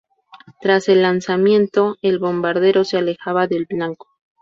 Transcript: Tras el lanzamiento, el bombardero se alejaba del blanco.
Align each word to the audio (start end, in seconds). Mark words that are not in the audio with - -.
Tras 0.61 0.89
el 0.89 1.03
lanzamiento, 1.03 1.97
el 2.01 2.17
bombardero 2.17 2.83
se 2.85 2.97
alejaba 2.97 3.45
del 3.45 3.67
blanco. 3.69 4.07